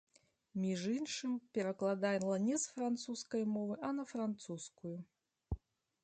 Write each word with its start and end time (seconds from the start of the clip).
Між 0.61 0.83
іншым, 0.91 1.33
перакладала 1.57 2.35
не 2.45 2.55
з 2.63 2.71
французскай 2.77 3.43
мовы, 3.57 3.75
а 3.89 3.91
на 3.97 4.03
французскую. 4.13 4.95